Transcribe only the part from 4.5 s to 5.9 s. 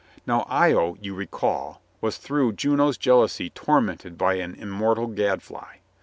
immortal gadfly.